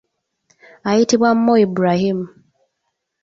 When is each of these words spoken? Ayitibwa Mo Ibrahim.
Ayitibwa 0.89 1.29
Mo 1.43 1.53
Ibrahim. 1.65 2.19